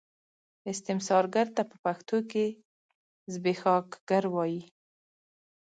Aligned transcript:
استثمارګر 0.71 1.47
ته 1.55 1.61
په 1.69 1.75
پښتو 1.85 2.17
کې 2.31 2.45
زبېښاکګر 3.33 4.23
وايي. 4.35 4.61